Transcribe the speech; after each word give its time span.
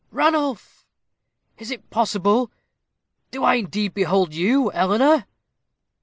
"Ranulph!" 0.09 0.83
"Is 1.59 1.69
it 1.69 1.91
possible? 1.91 2.51
Do 3.29 3.43
I 3.43 3.53
indeed 3.53 3.93
behold 3.93 4.33
you, 4.33 4.71
Eleanor?" 4.71 5.27